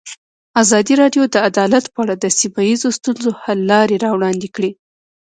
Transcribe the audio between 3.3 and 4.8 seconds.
حل لارې راوړاندې کړې.